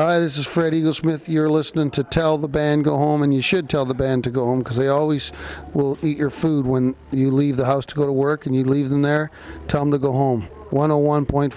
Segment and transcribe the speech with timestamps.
[0.00, 1.28] Hi, this is Fred Eaglesmith.
[1.28, 4.30] You're listening to Tell the Band Go Home, and you should tell the band to
[4.30, 5.30] go home because they always
[5.74, 8.64] will eat your food when you leave the house to go to work and you
[8.64, 9.30] leave them there.
[9.68, 10.48] Tell them to go home.
[10.70, 11.52] 101.5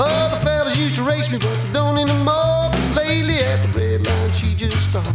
[0.00, 0.36] On the.
[0.44, 2.70] Fellas used to race me, but they don't anymore.
[2.72, 5.08] Cause lately at the red line, she just stopped.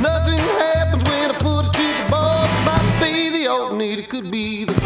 [0.00, 2.46] Nothing happens when I put it to the ball.
[2.64, 4.79] Might be the alternator, could be the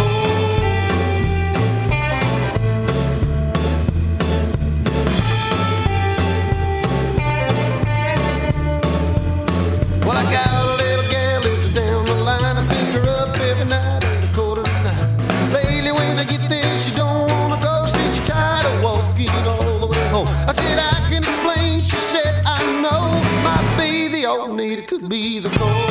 [25.15, 25.84] be the core.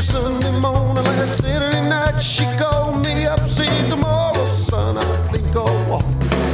[0.00, 1.04] Every Sunday morning.
[1.04, 5.00] Last Saturday night, she called me up, said, Tomorrow, son, I
[5.32, 6.04] think I'll walk.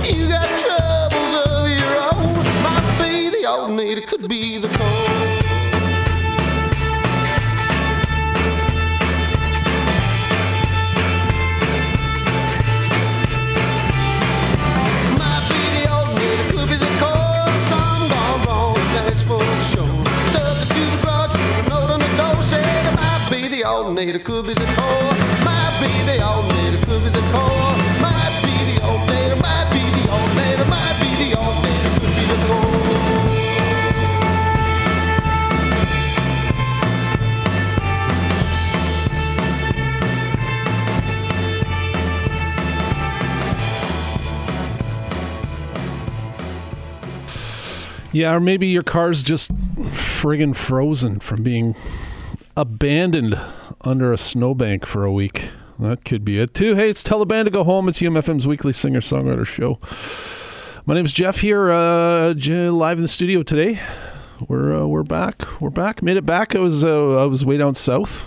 [0.04, 2.34] You got troubles of your own.
[2.62, 5.35] Might be the alternator, could be the core.
[23.94, 25.14] Could be the core.
[25.44, 26.18] Might be the
[26.86, 27.76] could be the core.
[28.02, 28.82] Might be the
[29.40, 30.08] might be the
[30.66, 31.30] might be the
[31.94, 32.66] could be the core.
[48.12, 51.76] Yeah, or maybe your car's just friggin' frozen from being
[52.56, 53.38] abandoned
[53.86, 55.50] under a snowbank for a week.
[55.78, 56.74] That could be it too.
[56.74, 57.88] Hey, it's Tell the Band to Go Home.
[57.88, 59.78] It's UMFM's weekly singer songwriter show.
[60.86, 63.80] My name's Jeff here, uh, live in the studio today.
[64.48, 65.60] We're uh, we're back.
[65.60, 66.02] We're back.
[66.02, 66.56] Made it back.
[66.56, 68.26] I was uh, I was way down south,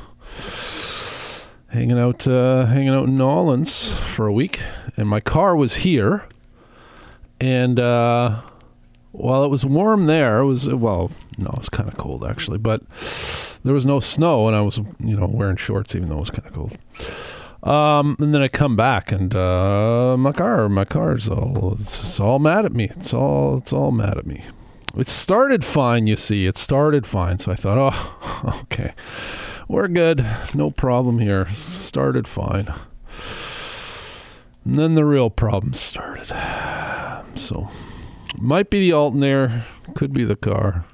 [1.69, 4.61] hanging out uh, hanging out in Orleans for a week,
[4.95, 6.25] and my car was here,
[7.41, 7.79] and.
[9.11, 12.59] While it was warm there, it was well, no, it was kind of cold actually,
[12.59, 12.81] but
[13.63, 16.29] there was no snow, and I was you know wearing shorts even though it was
[16.29, 16.77] kind of cold.
[17.61, 22.19] Um, and then I come back, and uh, my car, my car's all it's, it's
[22.19, 22.85] all mad at me.
[22.85, 24.45] It's all it's all mad at me.
[24.95, 26.45] It started fine, you see.
[26.45, 28.93] It started fine, so I thought, oh, okay,
[29.67, 31.49] we're good, no problem here.
[31.49, 32.73] Started fine.
[34.65, 36.27] And then the real problem started.
[37.35, 37.69] So
[38.37, 39.63] might be the alternator,
[39.95, 40.85] could be the car,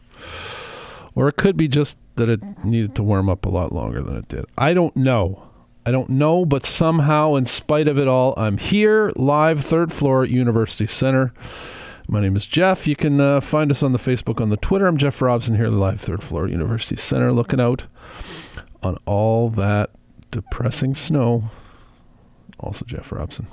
[1.14, 4.16] or it could be just that it needed to warm up a lot longer than
[4.16, 4.46] it did.
[4.58, 5.50] I don't know.
[5.86, 10.24] I don't know, but somehow, in spite of it all, I'm here live, third floor
[10.24, 11.32] at University Center.
[12.08, 12.88] My name is Jeff.
[12.88, 14.88] You can uh, find us on the Facebook, on the Twitter.
[14.88, 17.86] I'm Jeff Robson here, live, third floor at University Center, looking out
[18.82, 19.92] on all that
[20.32, 21.50] depressing snow.
[22.60, 23.48] Also, Jeff Robson.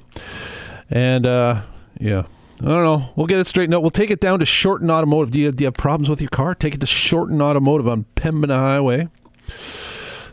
[0.91, 1.63] And uh,
[1.99, 2.25] yeah,
[2.63, 3.11] I don't know.
[3.17, 3.83] We'll get it straightened out.
[3.83, 5.33] We'll take it down to Shorten Automotive.
[5.33, 6.55] Do you, do you have problems with your car?
[6.55, 9.09] Take it to Shorten Automotive on Pembina Highway.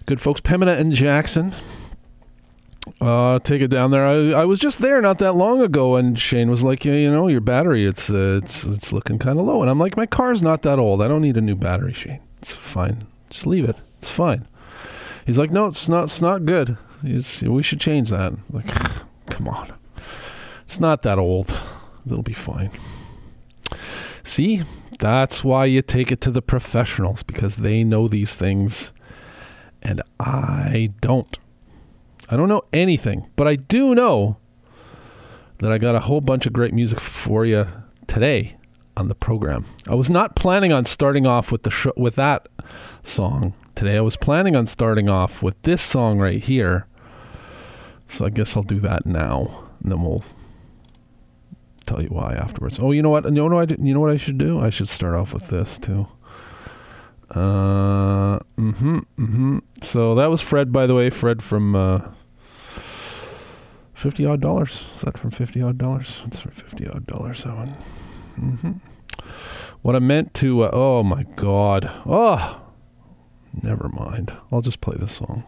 [0.06, 1.54] Good folks, Pembina and Jackson.
[3.02, 4.06] Uh, take it down there.
[4.06, 7.12] I, I was just there not that long ago, and Shane was like, yeah, you
[7.12, 9.62] know, your battery, it's uh, it's it's looking kind of low.
[9.62, 11.02] And I'm like, my car's not that old.
[11.02, 12.20] I don't need a new battery, Shane.
[12.40, 13.08] It's fine.
[13.30, 13.78] Just leave it.
[13.98, 14.48] It's fine.
[15.26, 16.06] He's like, no, it's not.
[16.06, 16.78] It's not good.
[17.02, 18.34] He's, we should change that.
[18.34, 18.68] I'm like,
[19.30, 19.74] come on.
[20.64, 21.60] It's not that old.
[22.12, 22.72] It'll be fine.
[24.24, 24.64] See,
[25.00, 28.94] that's why you take it to the professionals because they know these things,
[29.82, 31.38] and I don't.
[32.32, 34.38] I don't know anything, but I do know
[35.60, 37.66] that I got a whole bunch of great music for you
[38.08, 38.58] today
[38.96, 39.66] on the program.
[39.88, 42.48] I was not planning on starting off with the sh- with that
[43.04, 43.98] song today.
[43.98, 46.86] I was planning on starting off with this song right here.
[48.08, 50.24] So I guess I'll do that now, and then we'll
[51.90, 52.80] tell you why afterwards.
[52.80, 53.26] Oh, you know what?
[53.26, 54.60] You know what I did, You know what I should do?
[54.60, 56.08] I should start off with this too.
[57.32, 59.60] Uh, mm-hmm, mm-hmm.
[59.82, 61.10] So that was Fred, by the way.
[61.10, 62.10] Fred from uh,
[63.94, 64.84] fifty odd dollars.
[64.96, 66.22] Is that from fifty odd dollars?
[66.24, 67.44] That's from fifty odd dollars.
[67.44, 67.70] That one.
[67.70, 68.72] Mm-hmm.
[69.82, 70.64] What I meant to.
[70.64, 71.90] Uh, oh my God.
[72.06, 72.62] Oh,
[73.62, 74.34] never mind.
[74.52, 75.44] I'll just play this song.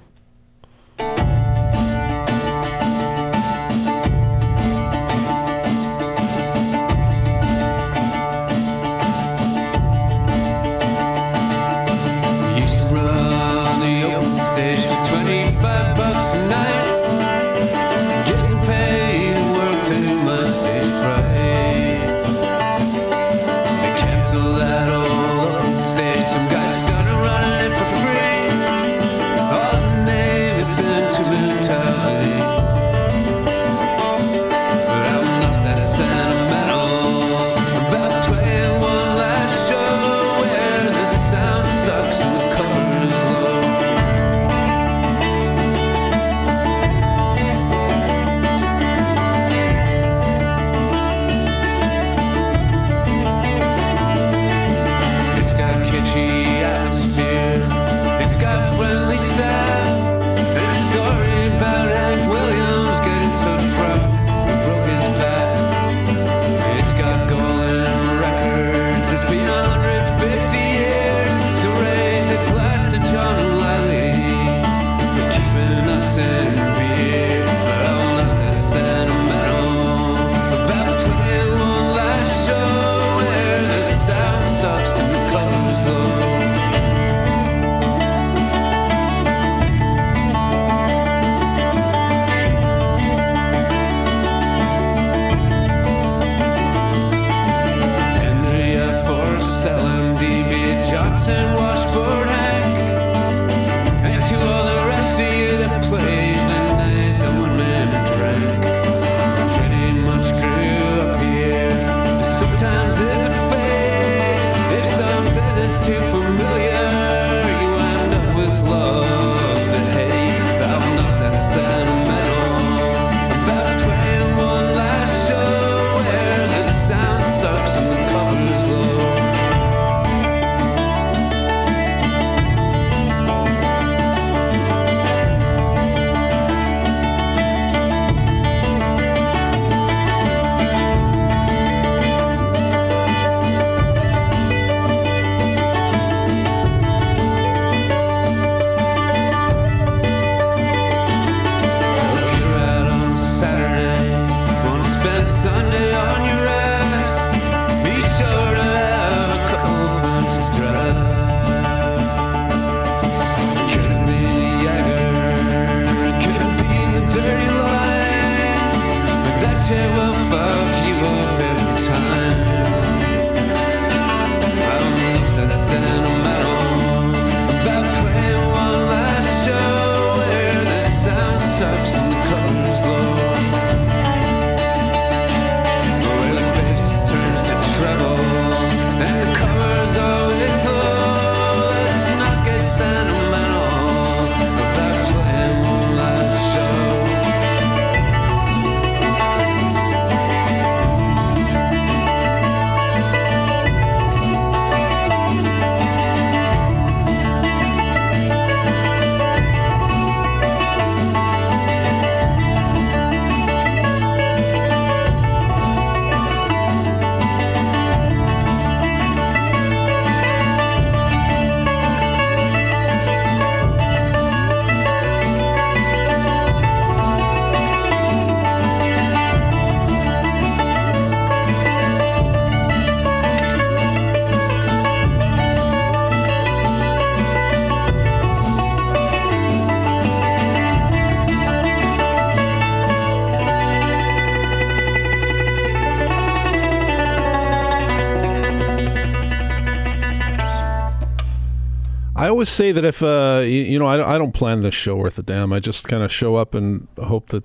[252.41, 255.19] Always say that if uh, you, you know, I, I don't plan this show worth
[255.19, 255.53] a damn.
[255.53, 257.43] I just kind of show up and hope that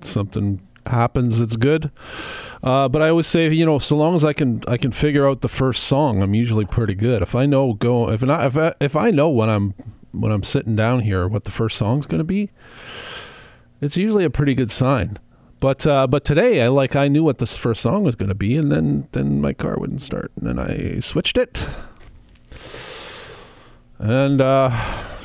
[0.00, 1.92] something happens that's good.
[2.60, 5.28] Uh, but I always say, you know, so long as I can, I can figure
[5.28, 7.22] out the first song, I'm usually pretty good.
[7.22, 9.74] If I know go, if not, if I, if I know when I'm
[10.10, 12.50] when I'm sitting down here what the first song's going to be,
[13.80, 15.18] it's usually a pretty good sign.
[15.60, 18.34] But uh, but today I like I knew what this first song was going to
[18.34, 21.64] be, and then then my car wouldn't start, and then I switched it,
[24.02, 24.68] and uh,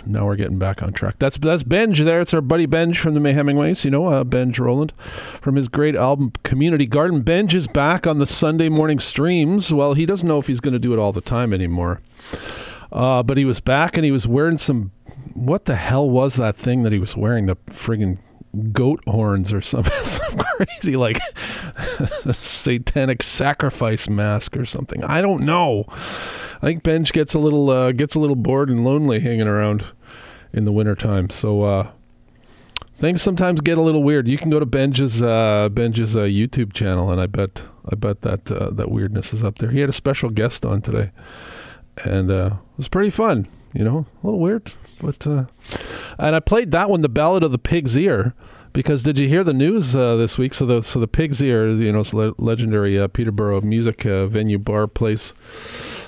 [0.05, 1.15] now we're getting back on track.
[1.17, 2.21] That's that's Benj there.
[2.21, 3.83] It's our buddy Benj from the Mayhemingways.
[3.83, 4.93] You know, uh, Benj Rowland
[5.41, 7.21] from his great album Community Garden.
[7.21, 9.73] Benj is back on the Sunday morning streams.
[9.73, 12.01] Well, he doesn't know if he's going to do it all the time anymore.
[12.91, 14.91] Uh, but he was back and he was wearing some.
[15.33, 17.47] What the hell was that thing that he was wearing?
[17.47, 18.19] The friggin'
[18.71, 21.19] goat horns or some, some crazy like
[22.31, 25.03] satanic sacrifice mask or something.
[25.03, 25.85] I don't know.
[25.89, 29.91] I think Benj gets a little uh, gets a little bored and lonely hanging around
[30.53, 31.29] in the wintertime.
[31.29, 31.91] So uh,
[32.97, 34.27] things sometimes get a little weird.
[34.27, 38.21] You can go to Benj's uh, Benj's uh, YouTube channel, and I bet I bet
[38.21, 39.69] that uh, that weirdness is up there.
[39.69, 41.11] He had a special guest on today,
[42.03, 43.47] and uh, it was pretty fun.
[43.73, 45.45] You know, a little weird, but uh,
[46.17, 48.33] and I played that one, the Ballad of the Pig's Ear.
[48.77, 50.53] Because did you hear the news uh, this week?
[50.53, 54.27] So the so the Pig's Ear, you know, it's le- legendary uh, Peterborough music uh,
[54.27, 55.31] venue bar place,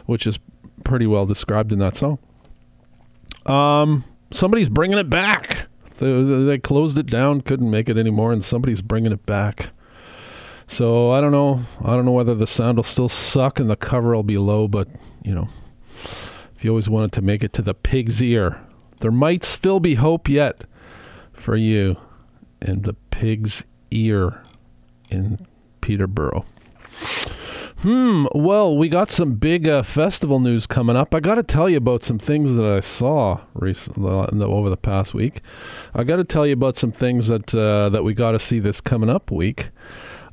[0.05, 0.37] which is
[0.83, 2.19] pretty well described in that song.
[3.47, 5.65] Um, somebody's bringing it back.
[5.97, 9.71] They, they closed it down, couldn't make it anymore, and somebody's bringing it back.
[10.67, 11.61] So I don't know.
[11.83, 14.67] I don't know whether the sound will still suck and the cover will be low,
[14.67, 14.87] but
[15.23, 15.47] you know,
[16.55, 18.61] if you always wanted to make it to the pig's ear,
[18.99, 20.65] there might still be hope yet
[21.33, 21.97] for you
[22.61, 24.43] in the pig's ear
[25.09, 25.45] in
[25.81, 26.45] Peterborough.
[27.81, 28.25] Hmm.
[28.35, 31.15] Well, we got some big uh, festival news coming up.
[31.15, 34.11] I got to tell you about some things that I saw recently
[34.43, 35.41] over the past week.
[35.93, 38.59] I got to tell you about some things that uh, that we got to see
[38.59, 39.69] this coming up week.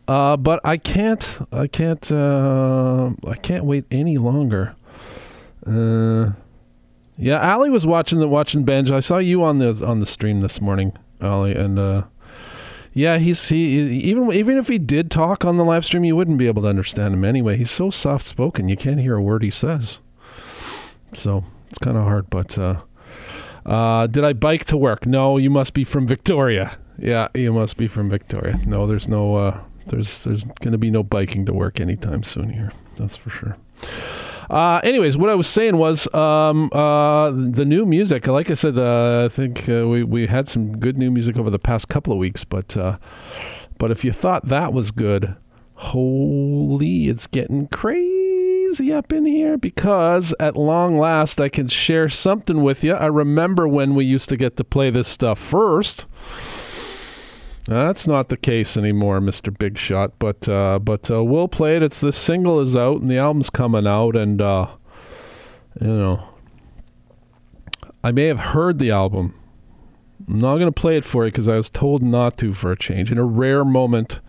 [0.09, 1.39] Uh, but I can't.
[1.53, 2.11] I can't.
[2.11, 4.75] Uh, I can't wait any longer.
[5.65, 6.33] Uh,
[7.17, 8.91] yeah, Ali was watching the watching Benj.
[8.91, 12.03] I saw you on the on the stream this morning, Ali, and uh,
[12.97, 16.39] yeah, he's he even even if he did talk on the live stream, you wouldn't
[16.39, 17.59] be able to understand him anyway.
[17.59, 20.01] He's so soft spoken, you can't hear a word he says.
[21.13, 22.31] So it's kind of hard.
[22.31, 22.81] But uh,
[23.67, 25.05] uh, did I bike to work?
[25.05, 26.79] No, you must be from Victoria.
[26.99, 28.59] Yeah, you must be from Victoria.
[28.65, 32.73] No, there's no uh, there's there's to be no biking to work anytime soon here.
[32.97, 33.59] That's for sure.
[34.49, 38.27] Uh, anyways, what I was saying was um, uh, the new music.
[38.27, 41.51] Like I said, uh, I think uh, we we had some good new music over
[41.51, 42.45] the past couple of weeks.
[42.45, 42.99] But uh,
[43.79, 45.37] but if you thought that was good,
[45.75, 52.63] holy, it's getting crazy up in here because at long last I can share something
[52.63, 52.95] with you.
[52.95, 56.07] I remember when we used to get to play this stuff first.
[57.67, 59.57] That's not the case anymore, Mr.
[59.57, 60.13] Big Shot.
[60.19, 61.83] But uh, but uh, we'll play it.
[61.83, 64.69] It's the single is out and the album's coming out, and uh,
[65.81, 66.29] you know,
[68.05, 69.35] I may have heard the album.
[70.29, 72.79] I'm not gonna play it for you because I was told not to for a
[72.79, 73.11] change.
[73.11, 74.21] In a rare moment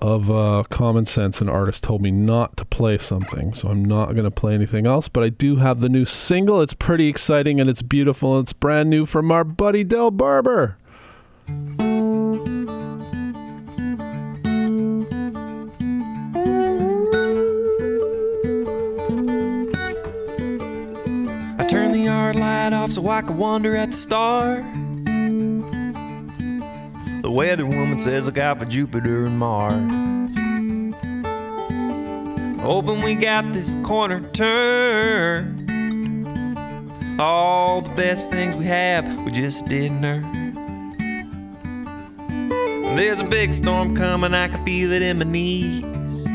[0.00, 4.14] of uh, common sense, an artist told me not to play something, so I'm not
[4.14, 5.08] gonna play anything else.
[5.08, 6.62] But I do have the new single.
[6.62, 8.38] It's pretty exciting and it's beautiful.
[8.40, 10.78] It's brand new from our buddy Del Barber.
[22.86, 24.64] Off so I could wonder at the stars.
[27.22, 30.36] The weather woman says look out for Jupiter and Mars.
[32.60, 35.66] Hoping we got this corner turned.
[37.20, 40.54] All the best things we have, we just didn't earn.
[42.94, 46.26] There's a big storm coming, I can feel it in my knees.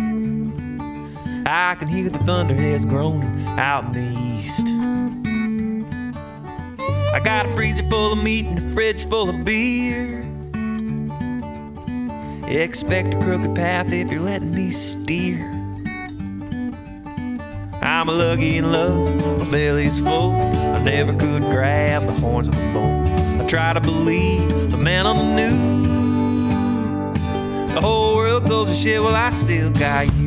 [1.45, 4.01] I can hear the thunderheads groaning out in the
[4.39, 4.80] east.
[7.23, 10.19] Got a freezer full of meat and a fridge full of beer.
[12.47, 15.39] Expect a crooked path if you're letting me steer.
[17.81, 20.31] I'm a lucky in love, my belly's full.
[20.31, 23.03] I never could grab the horns of the bull.
[23.41, 25.81] I try to believe the man on the news.
[27.73, 30.20] The whole world goes to shit, well, I still got you.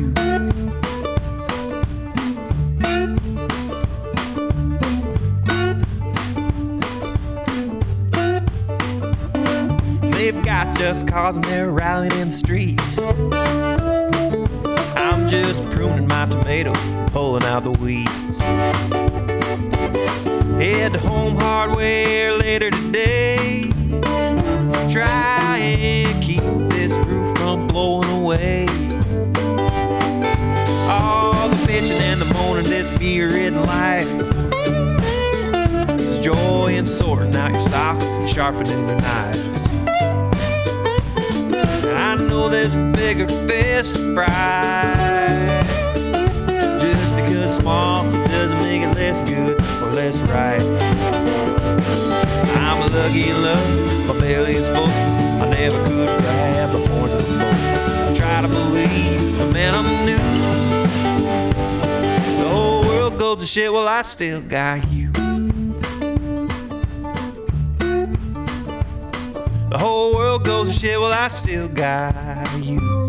[10.85, 12.99] Just cause and they're rallying in the streets.
[14.95, 16.73] I'm just pruning my tomato,
[17.07, 18.39] pulling out the weeds.
[20.59, 23.71] Head to home hardware later today.
[24.91, 28.67] Try and keep this roof from blowing away.
[30.87, 34.07] All the bitching and the moaning, this beer ridden life.
[36.21, 39.74] Joy in sorting out your socks and sharpening your knives.
[42.49, 45.63] There's a bigger fish to fry.
[46.79, 50.61] Just because small doesn't make it less good or less right.
[52.57, 54.85] I'm lucky in love, my belly is full.
[54.85, 57.53] I never could grab the horns of the bull.
[57.53, 60.45] I try to believe the man the news.
[62.39, 65.11] The whole world goes to shit, well, I still got you.
[69.69, 72.15] The whole world goes to shit, well, I still got
[72.57, 73.04] you.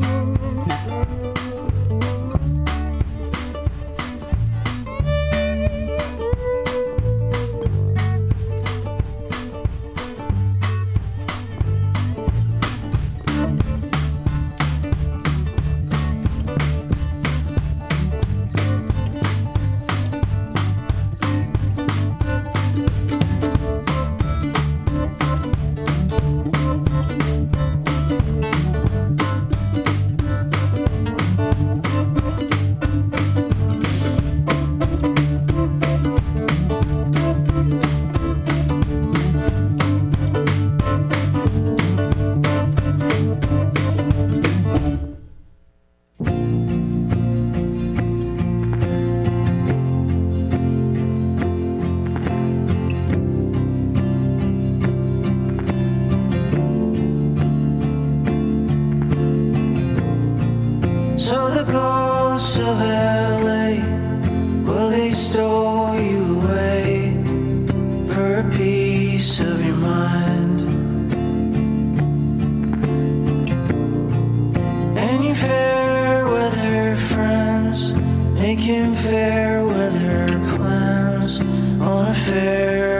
[75.22, 77.92] Your fair weather friends?
[78.34, 81.40] Making fair weather plans.
[81.80, 82.95] On a fair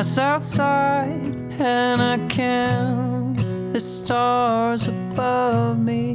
[0.00, 3.36] grass outside, and I count
[3.70, 6.14] the stars above me.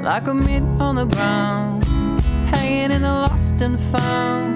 [0.00, 1.82] Like a mint on the ground,
[2.46, 4.53] hanging in the lost and found.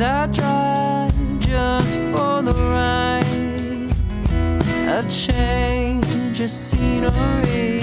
[0.00, 3.24] I drive just for the ride.
[4.88, 7.82] i change of scenery.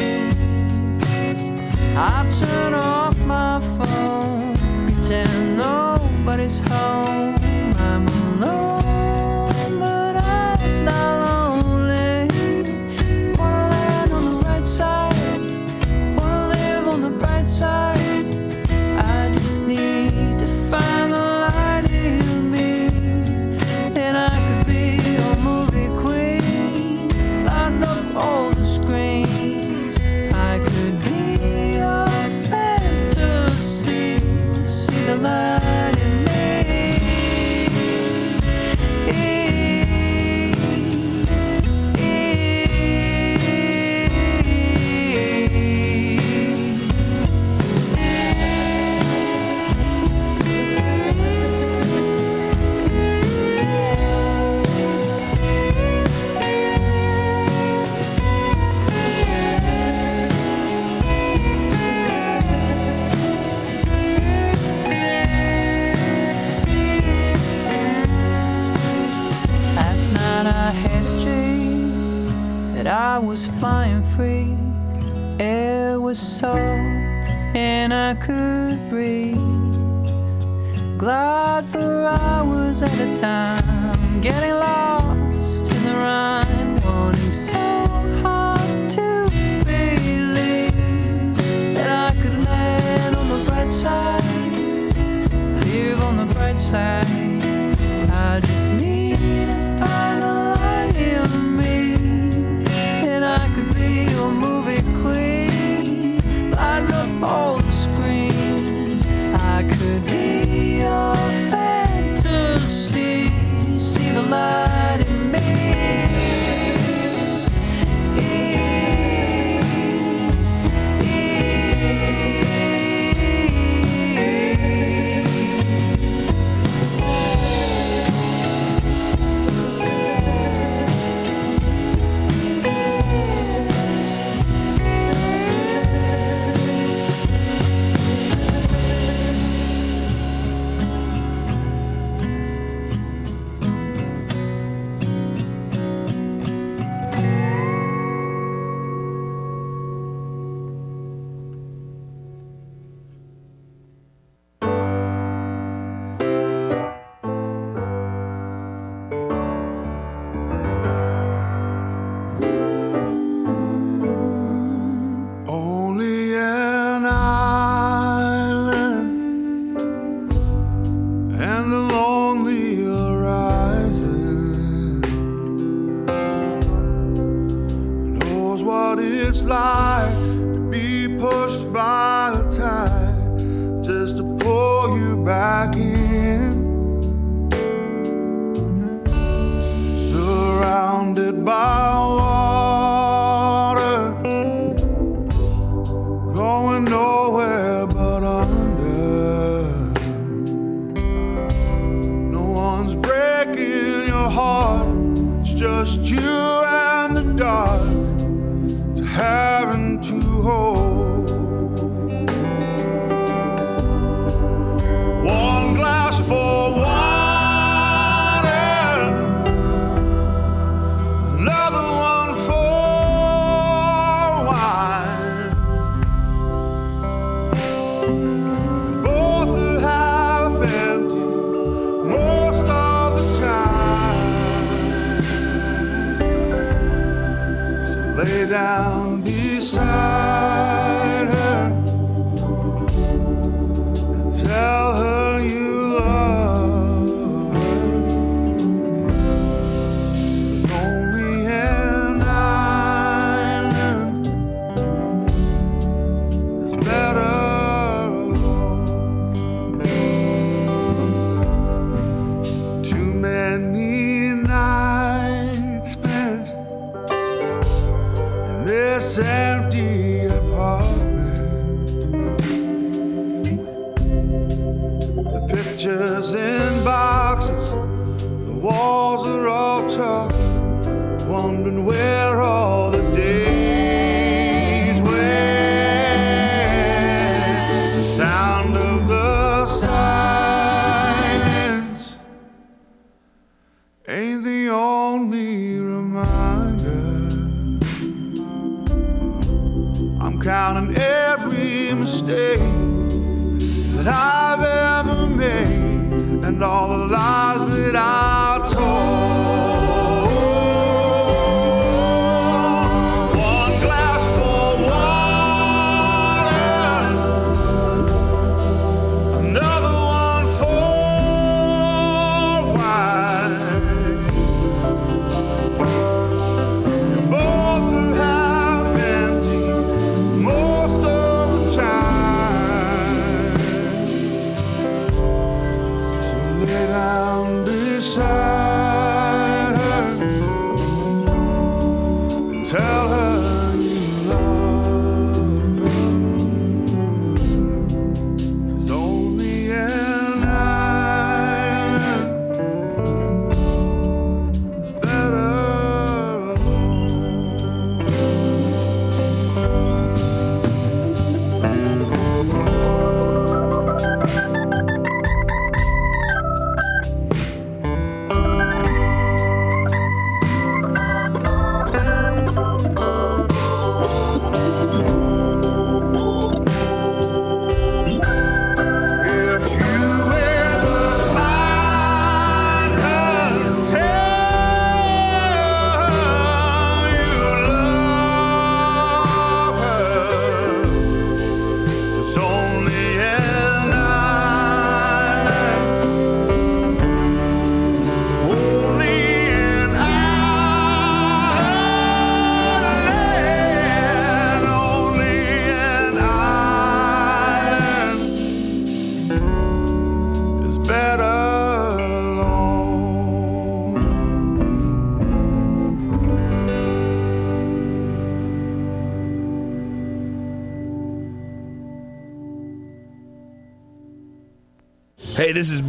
[1.97, 6.94] I turn off my phone, pretend nobody's home.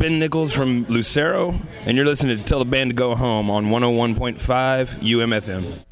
[0.06, 3.70] Ben Nichols from Lucero, and you're listening to Tell the Band to Go Home on
[3.70, 4.38] 101.5
[5.00, 5.85] UMFM.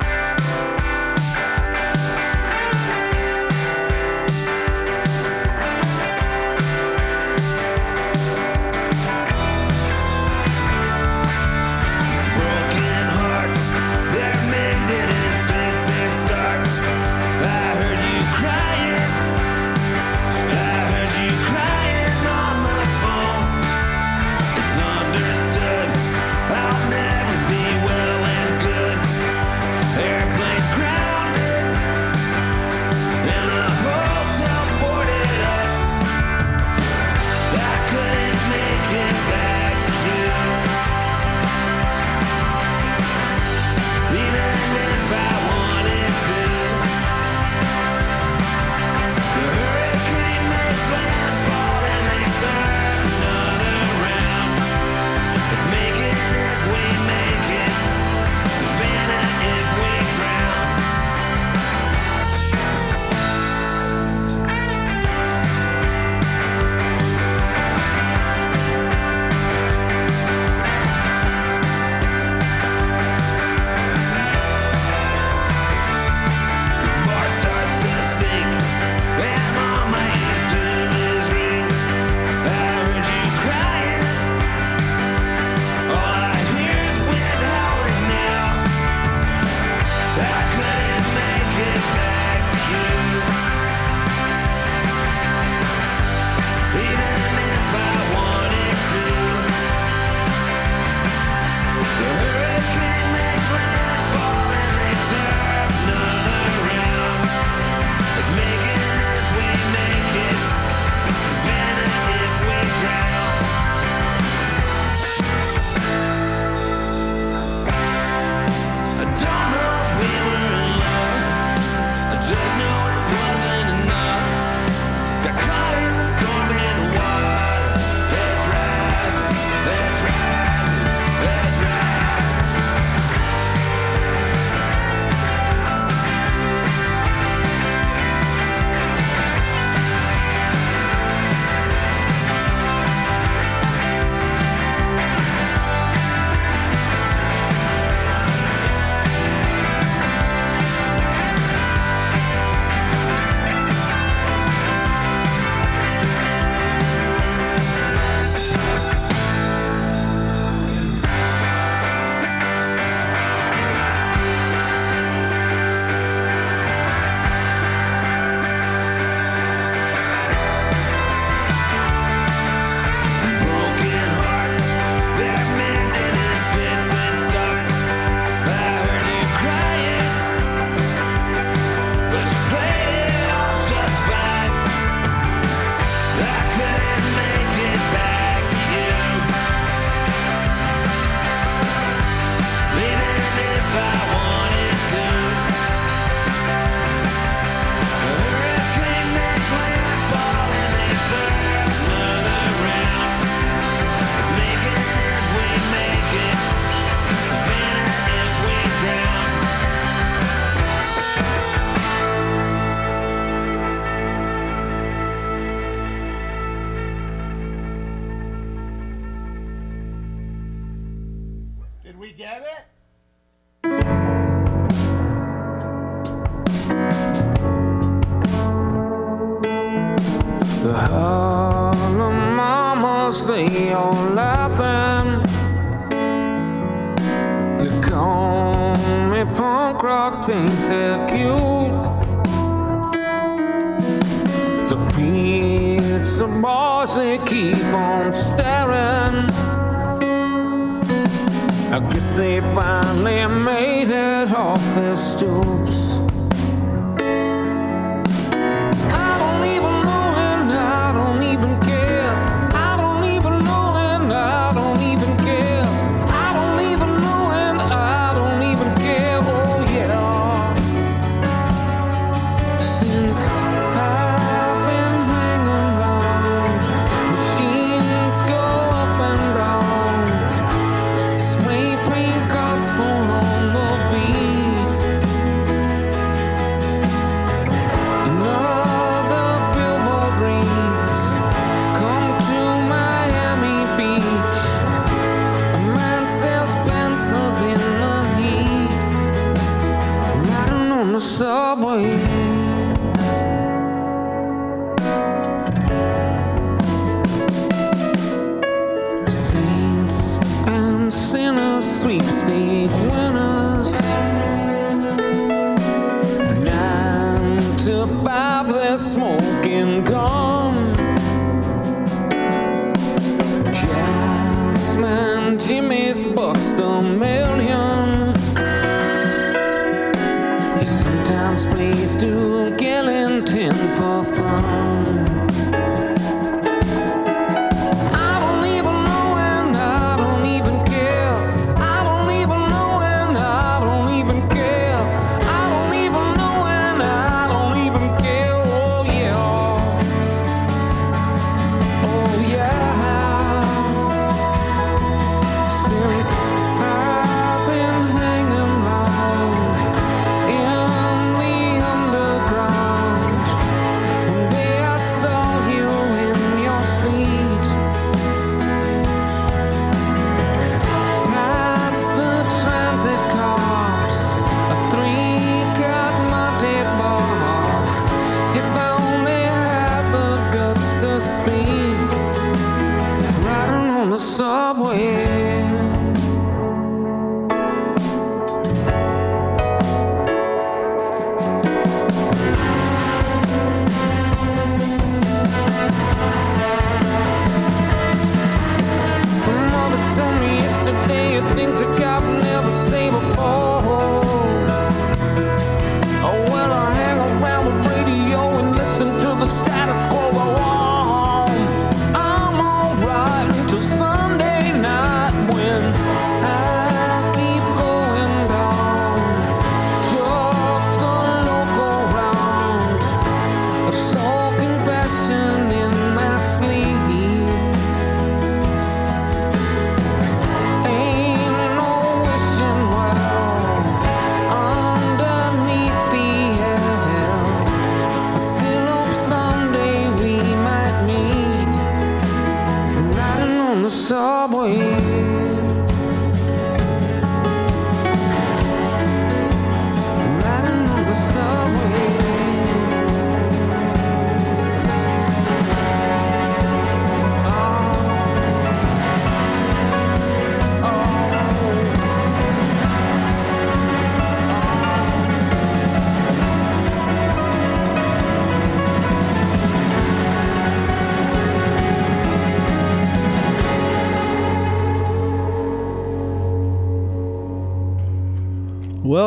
[383.95, 384.94] on a subway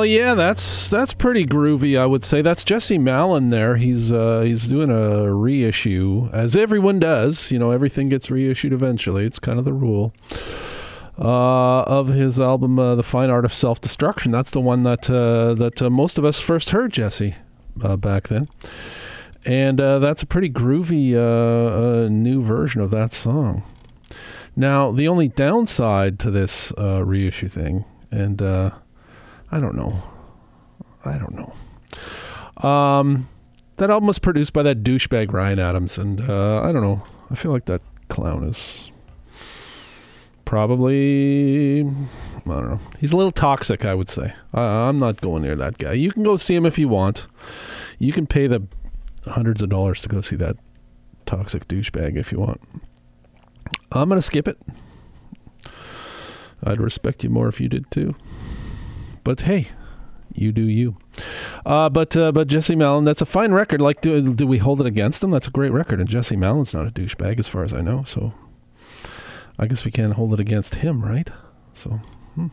[0.07, 1.99] yeah, that's that's pretty groovy.
[1.99, 3.77] I would say that's Jesse Malin there.
[3.77, 7.51] He's uh, he's doing a reissue, as everyone does.
[7.51, 9.25] You know, everything gets reissued eventually.
[9.25, 10.13] It's kind of the rule.
[11.19, 15.09] Uh, of his album, uh, "The Fine Art of Self Destruction," that's the one that
[15.09, 17.33] uh, that uh, most of us first heard Jesse
[17.81, 18.47] uh, back then,
[19.43, 21.13] and that's a pretty groovy
[22.11, 23.63] new version of that song.
[24.55, 28.39] Now, the only downside to this reissue thing, and
[29.51, 30.01] I don't know.
[31.05, 32.67] I don't know.
[32.67, 33.27] Um,
[33.77, 37.03] that album was produced by that douchebag Ryan Adams, and uh, I don't know.
[37.29, 38.91] I feel like that clown is
[40.45, 42.79] probably I don't know.
[42.99, 44.33] He's a little toxic, I would say.
[44.53, 45.93] I, am not going near that guy.
[45.93, 47.27] You can go see him if you want.
[47.99, 48.63] You can pay the
[49.25, 50.55] hundreds of dollars to go see that
[51.25, 52.61] toxic douchebag if you want.
[53.91, 54.57] I'm gonna skip it.
[56.63, 58.15] I'd respect you more if you did too.
[59.27, 59.67] But hey,
[60.33, 60.95] you do you.
[61.65, 63.81] Uh, but uh, but Jesse Malin, that's a fine record.
[63.81, 65.31] Like, do do we hold it against him?
[65.31, 68.03] That's a great record, and Jesse Malin's not a douchebag as far as I know.
[68.03, 68.33] So
[69.59, 71.29] I guess we can't hold it against him, right?
[71.73, 71.89] So,
[72.35, 72.47] hmm.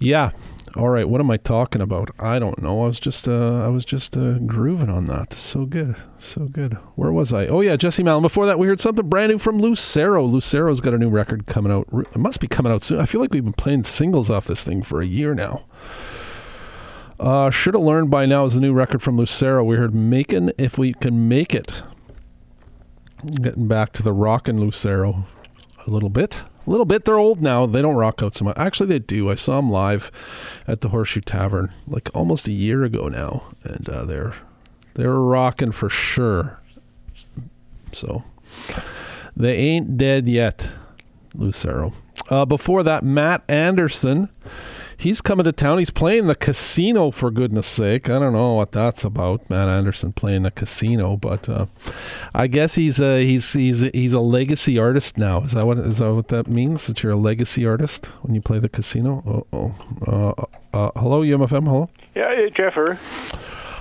[0.00, 0.30] Yeah.
[0.76, 1.08] All right.
[1.08, 2.10] What am I talking about?
[2.18, 2.84] I don't know.
[2.84, 5.32] I was just uh, I was just uh, grooving on that.
[5.32, 6.74] So good, so good.
[6.94, 7.46] Where was I?
[7.46, 8.22] Oh yeah, Jesse Malin.
[8.22, 10.24] Before that, we heard something brand new from Lucero.
[10.24, 11.88] Lucero's got a new record coming out.
[11.92, 13.00] It must be coming out soon.
[13.00, 15.64] I feel like we've been playing singles off this thing for a year now.
[17.18, 19.64] Uh, should have learned by now is the new record from Lucero.
[19.64, 21.82] We heard "Macon If We Can Make It."
[23.42, 25.26] Getting back to the rock and Lucero
[25.86, 26.42] a little bit.
[26.66, 27.04] A little bit.
[27.04, 27.66] They're old now.
[27.66, 28.56] They don't rock out so much.
[28.58, 29.30] Actually, they do.
[29.30, 30.10] I saw them live
[30.68, 34.34] at the Horseshoe Tavern like almost a year ago now, and uh, they're
[34.94, 36.60] they're rocking for sure.
[37.92, 38.24] So
[39.36, 40.70] they ain't dead yet,
[41.34, 41.92] Lucero.
[42.28, 44.28] Uh, before that, Matt Anderson.
[45.00, 45.78] He's coming to town.
[45.78, 48.10] He's playing the casino for goodness sake.
[48.10, 49.48] I don't know what that's about.
[49.48, 51.66] Matt Anderson playing the casino, but uh,
[52.34, 55.42] I guess he's a he's he's a, he's a legacy artist now.
[55.42, 56.86] Is that what is that what that means?
[56.86, 59.22] That you're a legacy artist when you play the casino?
[59.26, 59.74] Oh,
[60.06, 60.36] oh.
[60.74, 61.64] Uh, uh, hello, UMFM.
[61.64, 61.88] Hello.
[62.14, 62.98] Yeah, hey, Jeffer.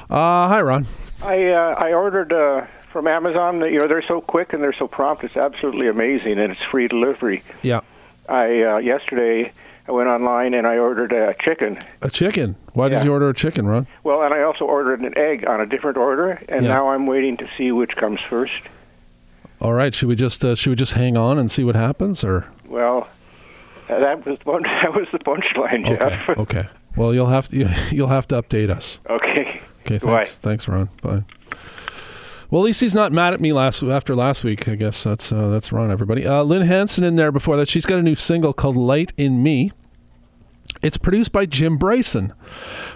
[0.09, 0.85] Uh, hi, Ron.
[1.21, 3.59] I uh, I ordered uh, from Amazon.
[3.59, 5.25] You know, they're so quick and they're so prompt.
[5.25, 7.43] It's absolutely amazing, and it's free delivery.
[7.61, 7.81] Yeah.
[8.29, 9.51] I uh, yesterday
[9.89, 11.79] I went online and I ordered a chicken.
[12.03, 12.55] A chicken.
[12.73, 13.87] Why did you order a chicken, Ron?
[14.03, 16.73] Well, and I also ordered an egg on a different order, and Yeah.
[16.75, 18.53] now I'm waiting to see which comes first.
[19.59, 19.91] All right.
[19.93, 23.07] Should we just uh, should we just hang on and see what happens, or Well,
[23.89, 26.09] uh, that was one, that was the punchline, okay?
[26.27, 26.37] Jeff.
[26.37, 26.67] okay.
[26.95, 28.99] Well, you'll have to you'll have to update us.
[29.09, 29.59] okay.
[29.87, 30.17] Okay, Bye.
[30.19, 30.35] thanks.
[30.35, 30.89] Thanks, Ron.
[31.01, 31.23] Bye.
[32.51, 34.67] Well, at least he's not mad at me last after last week.
[34.67, 35.89] I guess that's uh, that's Ron.
[35.89, 36.27] Everybody.
[36.27, 37.67] Uh, Lynne Hanson in there before that.
[37.67, 39.71] She's got a new single called "Light in Me."
[40.81, 42.33] It's produced by Jim Bryson,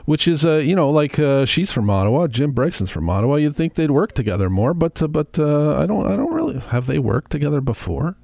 [0.05, 2.27] which is uh, you know like uh, she's from Ottawa.
[2.27, 3.35] Jim Bryson's from Ottawa.
[3.35, 6.59] You'd think they'd work together more, but uh, but uh, I don't I don't really
[6.59, 8.15] have they worked together before.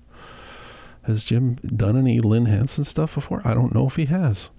[1.04, 3.42] Has Jim done any Lynne Hanson stuff before?
[3.44, 4.50] I don't know if he has.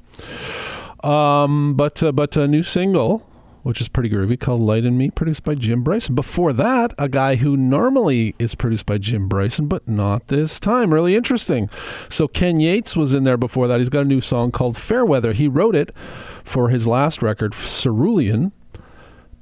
[1.03, 3.27] Um, but uh, but a new single,
[3.63, 6.15] which is pretty groovy, called "Light and Me," produced by Jim Bryson.
[6.15, 10.93] Before that, a guy who normally is produced by Jim Bryson, but not this time.
[10.93, 11.69] Really interesting.
[12.09, 13.79] So Ken Yates was in there before that.
[13.79, 15.95] He's got a new song called "Fairweather." He wrote it
[16.45, 18.53] for his last record, Cerulean,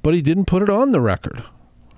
[0.01, 1.43] but he didn't put it on the record.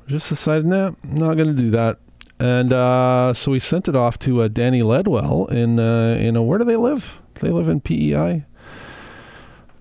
[0.08, 1.98] Just decided, nah, not going to do that.
[2.40, 6.42] And uh, so he sent it off to uh, Danny Ledwell in uh, in a,
[6.42, 7.22] where do they live?
[7.36, 8.46] They live in PEI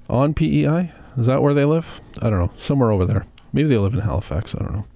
[0.08, 0.92] on PEI.
[1.20, 2.00] Is that where they live?
[2.22, 2.50] I don't know.
[2.56, 3.26] Somewhere over there.
[3.52, 4.54] Maybe they live in Halifax.
[4.54, 4.86] I don't know.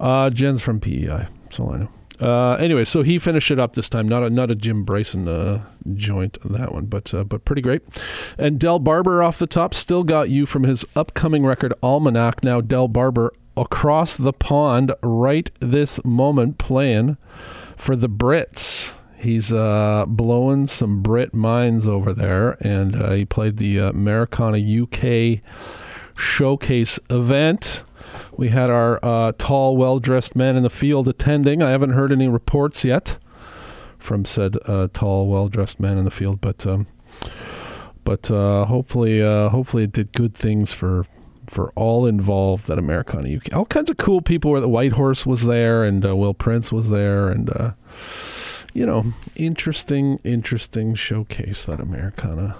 [0.00, 1.28] Uh, Jen's from PEI.
[1.44, 1.88] That's all I know.
[2.20, 4.08] Uh, anyway, so he finished it up this time.
[4.08, 7.82] Not a not a Jim Bryson uh, joint that one, but uh, but pretty great.
[8.38, 12.42] And Del Barber off the top still got you from his upcoming record Almanac.
[12.42, 17.18] Now Del Barber across the pond right this moment playing
[17.76, 18.85] for the Brits.
[19.18, 24.58] He's uh, blowing some Brit minds over there, and uh, he played the uh, Americana
[24.58, 25.40] UK
[26.16, 27.84] showcase event.
[28.36, 31.62] We had our uh, tall, well dressed man in the field attending.
[31.62, 33.18] I haven't heard any reports yet
[33.98, 36.86] from said uh, tall, well dressed man in the field, but um,
[38.04, 41.06] but uh, hopefully, uh, hopefully, it did good things for
[41.48, 43.54] for all involved at Americana UK.
[43.54, 44.60] All kinds of cool people were.
[44.60, 47.74] The Whitehorse was there, and Will Prince was there, and
[48.76, 49.04] you know,
[49.34, 52.56] interesting, interesting showcase that Americana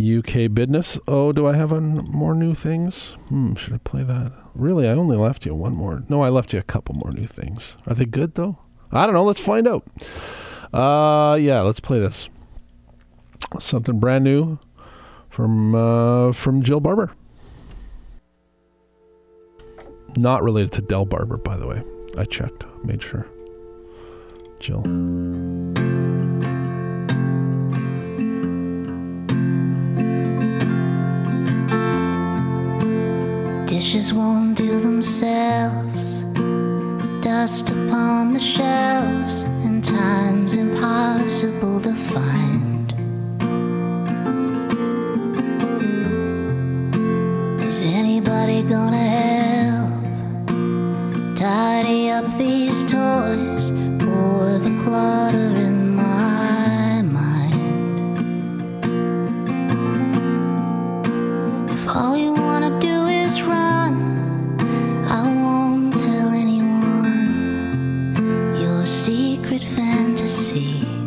[0.00, 0.98] UK business.
[1.06, 3.10] Oh, do I have on more new things?
[3.28, 4.32] Hmm, should I play that?
[4.54, 6.02] Really, I only left you one more.
[6.08, 7.76] No, I left you a couple more new things.
[7.86, 8.56] Are they good though?
[8.90, 9.24] I don't know.
[9.24, 9.86] Let's find out.
[10.72, 12.30] Uh, yeah, let's play this.
[13.60, 14.58] Something brand new
[15.28, 17.12] from uh, from Jill Barber.
[20.16, 21.82] Not related to Del Barber, by the way.
[22.16, 23.26] I checked, made sure.
[24.66, 24.82] Jill.
[33.66, 36.18] Dishes won't do themselves.
[37.22, 42.92] Dust upon the shelves, and time's impossible to find.
[47.62, 49.76] Is anybody gonna help
[51.36, 53.55] tidy up these toys
[54.96, 57.60] clutter in my mind.
[61.74, 63.94] If all you wanna do is run,
[65.18, 67.20] I won't tell anyone
[68.64, 71.05] your secret fantasy.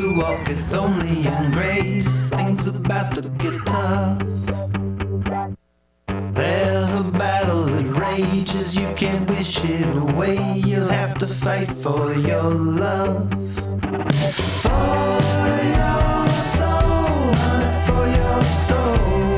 [0.00, 2.28] to walk with only in grace.
[2.28, 4.22] Things about to get tough.
[6.34, 10.38] There's a battle that rages, you can't wish it away.
[10.54, 12.50] You'll have to fight for your
[12.84, 13.30] love.
[14.62, 15.18] For
[15.76, 19.29] your soul, honey, for your soul.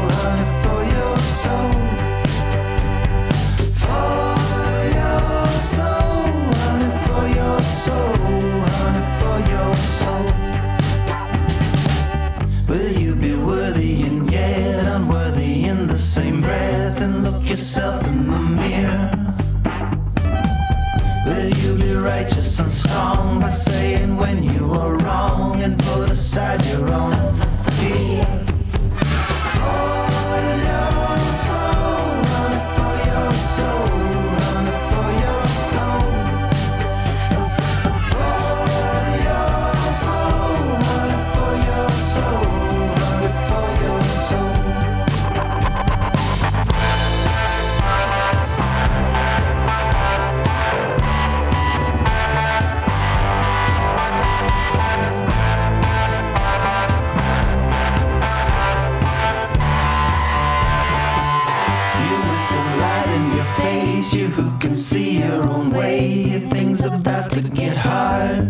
[64.93, 66.39] see your own way.
[66.51, 68.45] Things about to get hard.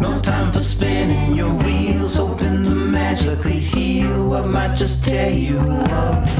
[0.00, 4.34] No time for spinning your wheels, hoping to magically heal.
[4.34, 6.37] I might just tear you up.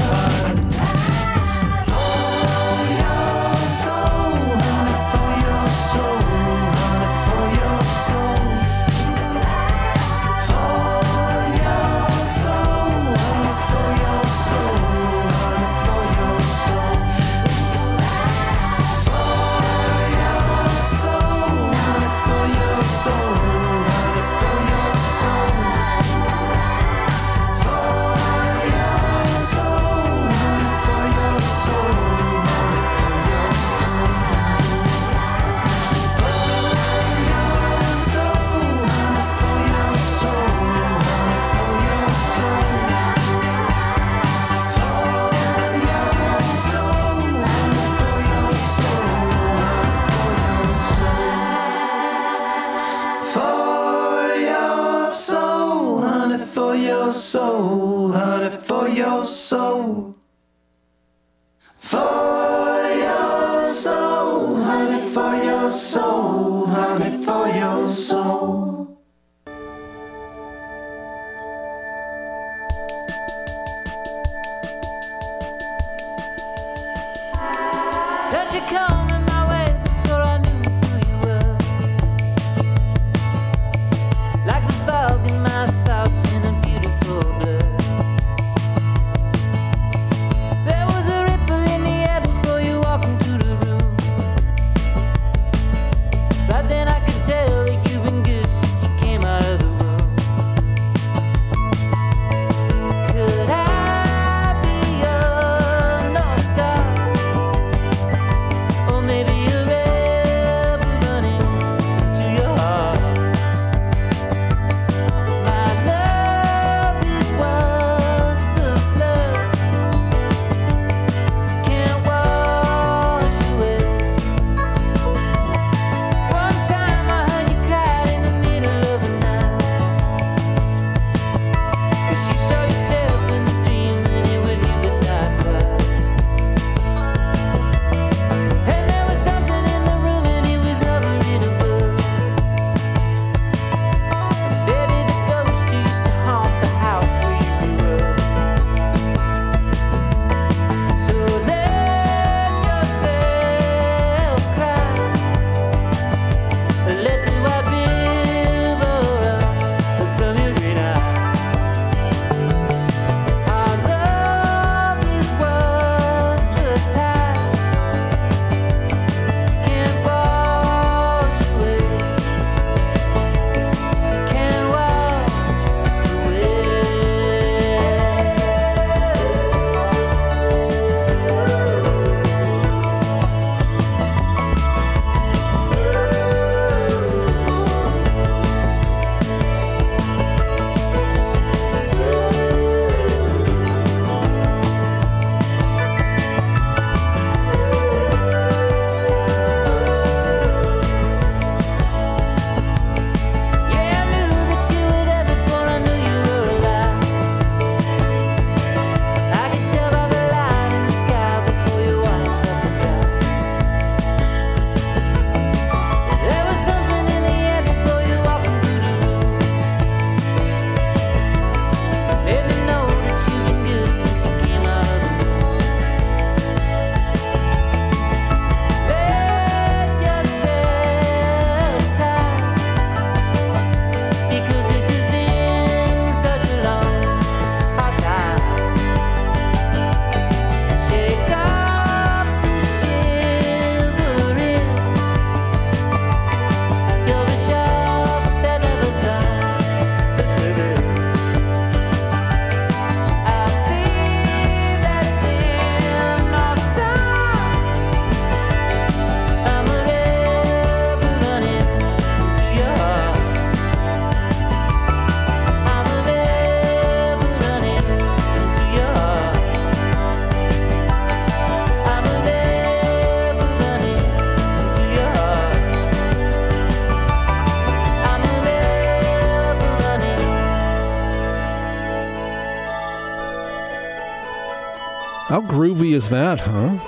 [285.99, 286.79] Is that, huh?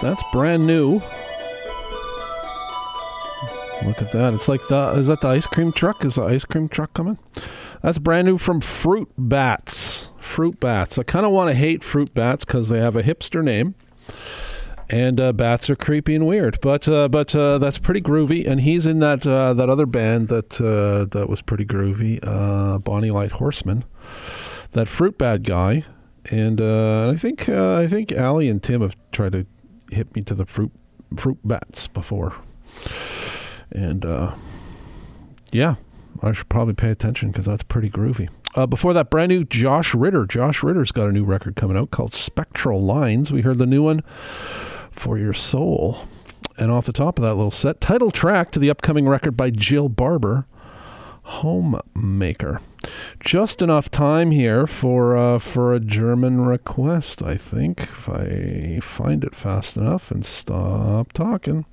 [0.00, 1.02] That's brand new.
[3.84, 4.32] Look at that.
[4.32, 6.02] It's like the is that the ice cream truck?
[6.02, 7.18] Is the ice cream truck coming?
[7.82, 10.08] That's brand new from Fruit Bats.
[10.18, 10.96] Fruit Bats.
[10.96, 13.74] I kind of want to hate Fruit Bats because they have a hipster name,
[14.88, 16.58] and uh, bats are creepy and weird.
[16.62, 18.46] But uh, but uh, that's pretty groovy.
[18.46, 22.78] And he's in that uh, that other band that uh, that was pretty groovy, uh,
[22.78, 23.84] Bonny Light Horseman.
[24.70, 25.84] That Fruit Bat guy,
[26.30, 29.46] and uh, I think uh, I think Allie and Tim have tried to
[29.90, 30.72] hit me to the fruit
[31.16, 32.34] fruit bats before,
[33.70, 34.34] and uh,
[35.52, 35.76] yeah,
[36.22, 38.30] I should probably pay attention because that's pretty groovy.
[38.54, 40.26] Uh, before that, brand new Josh Ritter.
[40.26, 43.32] Josh Ritter's got a new record coming out called Spectral Lines.
[43.32, 44.02] We heard the new one
[44.90, 45.98] for your soul,
[46.58, 49.50] and off the top of that little set, title track to the upcoming record by
[49.50, 50.46] Jill Barber.
[51.28, 52.60] Homemaker.
[53.20, 59.24] Just enough time here for uh, for a German request, I think, if I find
[59.24, 61.66] it fast enough and stop talking.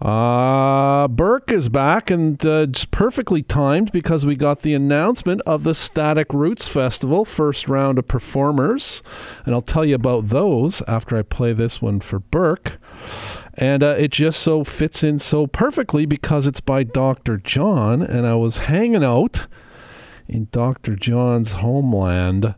[0.00, 5.64] Uh, Burke is back, and uh, it's perfectly timed because we got the announcement of
[5.64, 9.02] the Static Roots Festival, first round of performers,
[9.44, 12.78] and I'll tell you about those after I play this one for Burke.
[13.60, 17.38] And uh, it just so fits in so perfectly because it's by Dr.
[17.38, 19.48] John, and I was hanging out
[20.28, 20.94] in Dr.
[20.94, 22.54] John's homeland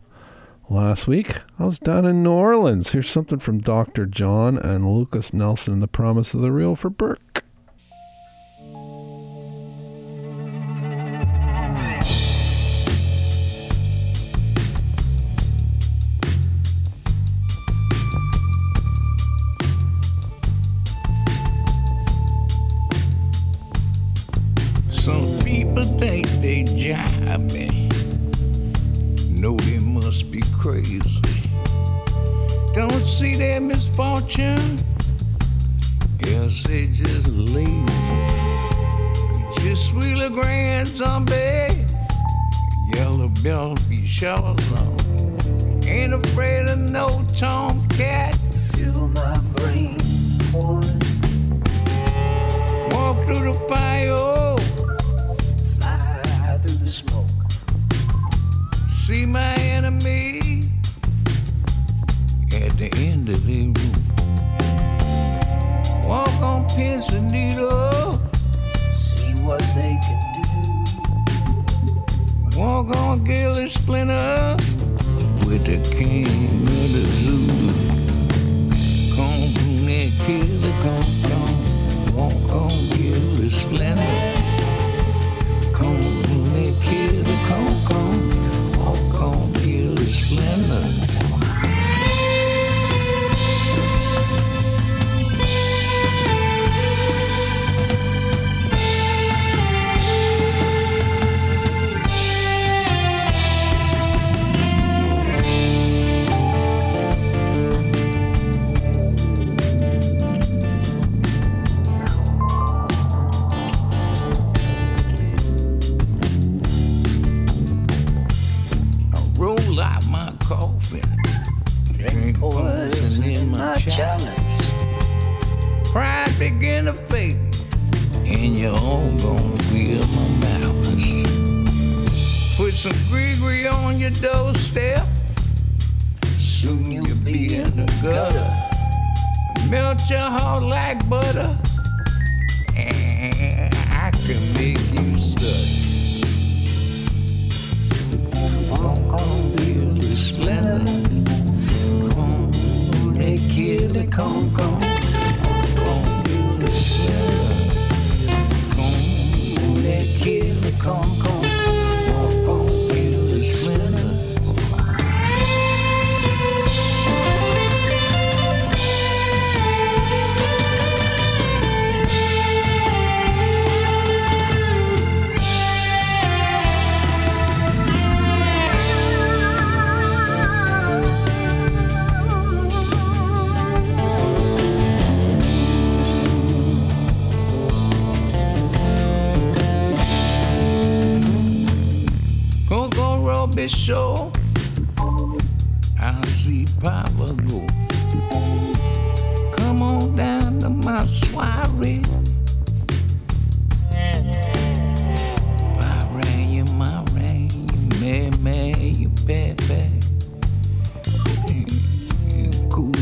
[0.69, 1.39] last week.
[1.57, 2.91] I was down in New Orleans.
[2.91, 4.05] Here's something from Dr.
[4.05, 7.43] John and Lukas Nelson the Promise of the Real for Burke.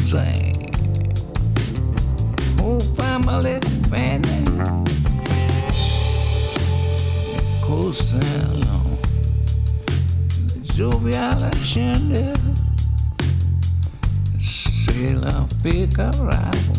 [0.10, 0.52] Cousin.
[2.60, 3.60] Oh, family.
[7.62, 8.98] Cousin long.
[10.76, 12.34] Jovial scende
[14.40, 16.74] Se la pica bravo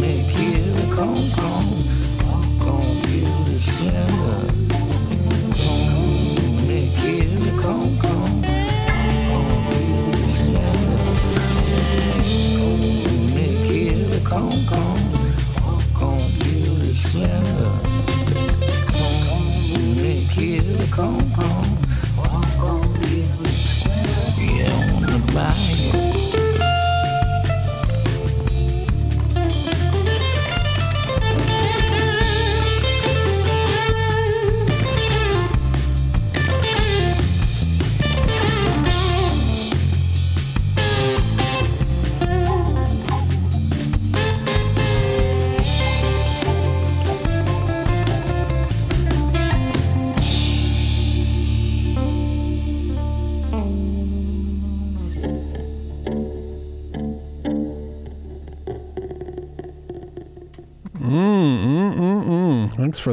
[0.00, 1.66] Me quiere con con
[2.58, 4.61] Con quiere slender Me
[20.34, 21.61] quiere con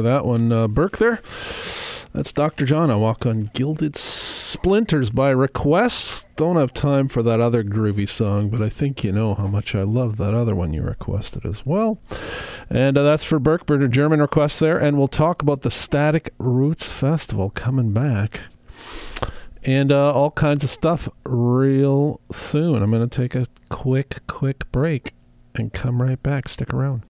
[0.00, 0.96] for that one, uh, Burke.
[0.96, 1.20] There.
[2.14, 2.64] That's Dr.
[2.64, 2.90] John.
[2.90, 6.26] I walk on gilded splinters by request.
[6.36, 9.74] Don't have time for that other groovy song, but I think you know how much
[9.74, 12.00] I love that other one you requested as well.
[12.70, 14.78] And uh, that's for Burke, Burner German request there.
[14.78, 18.40] And we'll talk about the Static Roots Festival coming back
[19.62, 22.82] and uh, all kinds of stuff real soon.
[22.82, 25.12] I'm going to take a quick, quick break
[25.54, 26.48] and come right back.
[26.48, 27.02] Stick around.